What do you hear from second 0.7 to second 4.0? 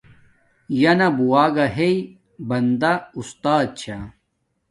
یانا بووگا ہݵ بندا اُستات چھا